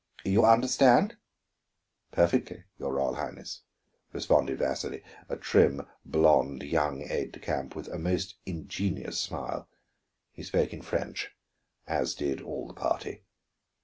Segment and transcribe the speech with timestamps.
[0.25, 1.17] You understand?"
[2.11, 3.61] "Perfectly, your Royal Highness,"
[4.11, 9.69] responded Vasili, a trim, blond young aide de camp with a most ingenuous smile.
[10.31, 11.29] He spoke in French,
[11.85, 13.25] as did all the party.